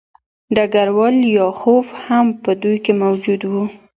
ډګروال 0.55 1.15
لیاخوف 1.23 1.85
هم 2.05 2.25
په 2.43 2.51
دوی 2.61 2.77
کې 2.85 2.93
موجود 3.03 3.41
و 3.51 3.53